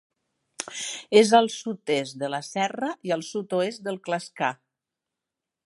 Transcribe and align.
És 1.21 1.33
al 1.39 1.49
sud-est 1.55 2.17
de 2.23 2.29
la 2.35 2.39
Serra 2.47 2.91
i 3.11 3.15
al 3.17 3.25
sud-oest 3.29 3.85
del 3.89 4.01
Clascar. 4.09 4.53